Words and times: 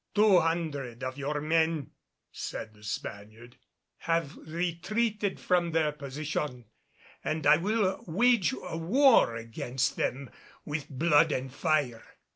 "Two 0.15 0.39
hundred 0.39 1.03
of 1.03 1.19
your 1.19 1.39
men," 1.39 1.91
said 2.31 2.73
the 2.73 2.83
Spaniard, 2.83 3.57
"have 3.97 4.35
retreated 4.35 5.39
from 5.39 5.73
their 5.73 5.91
position 5.91 6.65
and 7.23 7.45
I 7.45 7.57
will 7.57 8.03
wage 8.07 8.51
a 8.63 8.77
war 8.79 9.35
against 9.35 9.97
them 9.97 10.31
with 10.65 10.89
blood 10.89 11.31
and 11.31 11.53
fire. 11.53 12.17